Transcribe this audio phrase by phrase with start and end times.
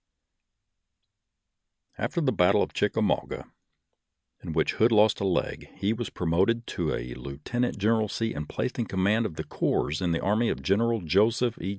[1.99, 3.51] After the battle of Chickamauga,
[4.41, 8.79] in which Hood lost a leg, he was promoted to a lieutenant generalcy and placed
[8.79, 11.69] in command of a corps in the army of General Joseph E.